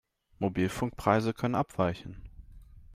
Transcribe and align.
Mobilfunkpreise 0.39 1.31
können 1.31 1.53
abweichen. 1.53 2.27